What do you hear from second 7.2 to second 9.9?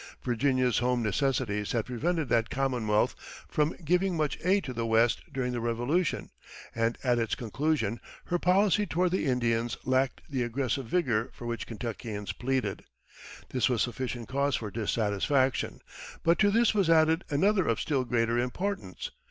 conclusion her policy toward the Indians